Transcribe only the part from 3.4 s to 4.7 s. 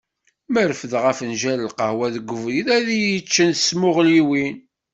s tmuɣliwin.